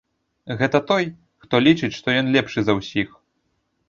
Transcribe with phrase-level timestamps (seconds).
[0.59, 1.03] Гэта той,
[1.43, 3.13] хто лічыць, што ён лепшы за ўсіх.